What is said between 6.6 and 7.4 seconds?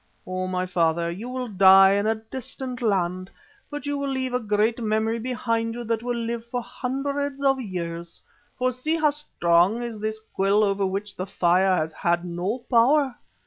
hundreds